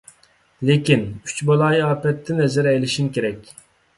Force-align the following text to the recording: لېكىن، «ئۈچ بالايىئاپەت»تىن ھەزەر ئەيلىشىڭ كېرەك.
لېكىن، 0.69 1.03
«ئۈچ 1.27 1.43
بالايىئاپەت»تىن 1.51 2.43
ھەزەر 2.45 2.69
ئەيلىشىڭ 2.71 3.13
كېرەك. 3.19 3.53